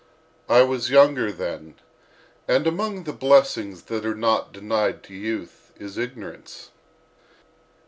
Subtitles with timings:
[0.49, 1.75] I was younger then,
[2.47, 6.71] and among the blessings that are not denied to youth is ignorance.